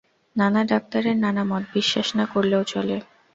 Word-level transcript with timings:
নানা 0.35 0.61
ডাক্তারের 0.71 1.17
নানা 1.17 1.43
মত, 1.43 1.63
বিশ্বাস 1.73 2.07
না 2.17 2.25
করলেও 2.33 2.63
চলে। 2.63 2.97